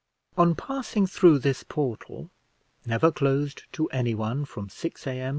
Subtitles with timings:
[0.35, 2.31] On passing through this portal,
[2.87, 5.29] never closed to anyone from 6 A.M.